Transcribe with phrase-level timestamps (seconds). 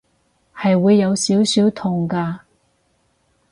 [0.55, 2.39] 係會有少少痛㗎